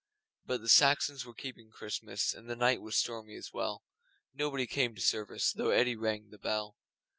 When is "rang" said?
5.95-6.29